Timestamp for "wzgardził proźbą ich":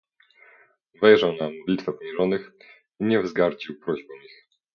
3.21-4.47